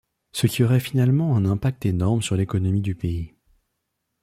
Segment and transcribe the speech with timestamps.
[0.31, 3.35] Ce qui aurait finalement un impact énorme sur l’économie du pays.